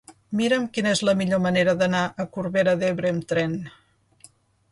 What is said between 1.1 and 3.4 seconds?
millor manera d'anar a Corbera d'Ebre amb